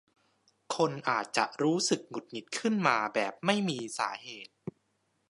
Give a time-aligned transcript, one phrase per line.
[0.75, 4.53] คนอาจจะรู้สึกหงุดหงิดขึ้นมาแบบไม่มีสาเหตุ